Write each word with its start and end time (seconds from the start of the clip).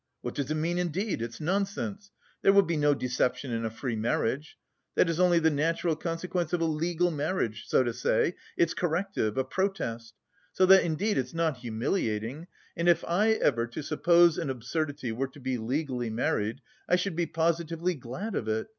What 0.21 0.33
does 0.33 0.49
it 0.49 0.55
mean 0.55 0.79
indeed? 0.79 1.21
It's 1.21 1.39
nonsense, 1.39 2.09
there 2.41 2.51
will 2.53 2.63
be 2.63 2.75
no 2.75 2.95
deception 2.95 3.51
in 3.51 3.63
a 3.63 3.69
free 3.69 3.95
marriage! 3.95 4.57
That 4.95 5.07
is 5.11 5.19
only 5.19 5.37
the 5.37 5.51
natural 5.51 5.95
consequence 5.95 6.53
of 6.53 6.61
a 6.61 6.65
legal 6.65 7.11
marriage, 7.11 7.65
so 7.67 7.83
to 7.83 7.93
say, 7.93 8.33
its 8.57 8.73
corrective, 8.73 9.37
a 9.37 9.43
protest. 9.43 10.15
So 10.53 10.65
that 10.65 10.81
indeed 10.83 11.19
it's 11.19 11.35
not 11.35 11.57
humiliating... 11.57 12.47
and 12.75 12.89
if 12.89 13.03
I 13.07 13.33
ever, 13.33 13.67
to 13.67 13.83
suppose 13.83 14.39
an 14.39 14.49
absurdity, 14.49 15.11
were 15.11 15.27
to 15.27 15.39
be 15.39 15.59
legally 15.59 16.09
married, 16.09 16.61
I 16.89 16.95
should 16.95 17.15
be 17.15 17.27
positively 17.27 17.93
glad 17.93 18.33
of 18.33 18.47
it. 18.47 18.69